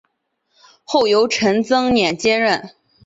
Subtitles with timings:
[0.83, 2.71] 后由陈增稔接任。